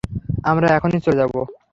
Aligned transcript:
আমরা 0.43 0.67
এখনই 0.69 0.99
চলে 0.99 1.19
যাব। 1.21 1.33